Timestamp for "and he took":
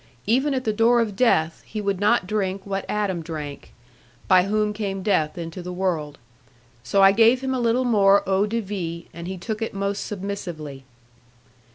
9.13-9.61